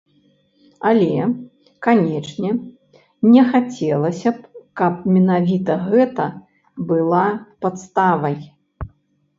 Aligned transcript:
Але, 0.91 1.19
канечне, 1.87 2.49
не 3.35 3.43
хацелася 3.51 4.29
б, 4.39 4.65
каб 4.83 4.93
менавіта 5.19 5.73
гэта 5.89 6.25
была 6.93 7.25
падставай. 7.67 8.37